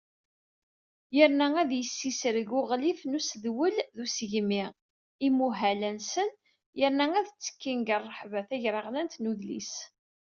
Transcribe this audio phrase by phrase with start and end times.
[1.17, 4.63] Yerna ad yessisreg Uɣlif n Usedwel d Usegmi
[5.27, 6.29] imuhal-a-nsen
[6.79, 9.73] yerna ad ttekkin deg rreḥba tagraɣlant n udlis.